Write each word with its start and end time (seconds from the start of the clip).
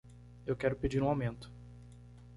Eu 0.47 0.55
quero 0.55 0.75
pedir 0.75 1.03
um 1.03 1.07
aumento. 1.07 1.53